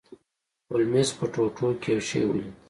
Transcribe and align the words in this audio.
هولمز 0.69 1.09
په 1.17 1.25
ټوټو 1.33 1.69
کې 1.81 1.89
یو 1.93 2.01
شی 2.07 2.21
ولید. 2.25 2.53